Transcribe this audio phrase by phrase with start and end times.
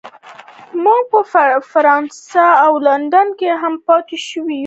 [0.83, 1.19] موږ په
[1.71, 4.59] فرانسه او لندن کې هم پاتې شوي یو